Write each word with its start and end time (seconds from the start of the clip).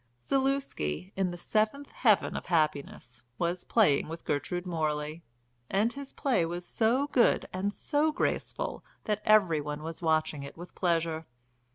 Zaluski, 0.23 1.11
in 1.15 1.29
the 1.29 1.37
seventh 1.37 1.91
heaven 1.91 2.35
of 2.35 2.47
happiness, 2.47 3.21
was 3.37 3.63
playing 3.65 4.07
with 4.07 4.25
Gertrude 4.25 4.65
Morley, 4.65 5.21
and 5.69 5.93
his 5.93 6.11
play 6.11 6.43
was 6.43 6.65
so 6.65 7.05
good 7.09 7.47
and 7.53 7.71
so 7.71 8.11
graceful 8.11 8.83
that 9.03 9.21
every 9.25 9.61
one 9.61 9.83
was 9.83 10.01
watching 10.01 10.41
it 10.41 10.57
with 10.57 10.73
pleasure. 10.73 11.27